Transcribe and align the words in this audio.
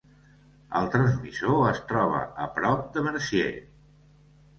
El 0.77 0.87
transmissor 0.93 1.59
es 1.71 1.81
troba 1.91 2.21
a 2.45 2.47
prop 2.57 2.87
de 2.97 3.05
Mercier. 3.09 3.53